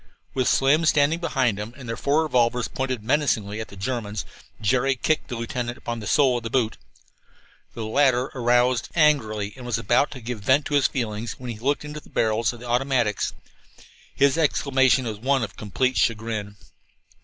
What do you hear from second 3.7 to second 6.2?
Germans, Jerry kicked the lieutenant upon the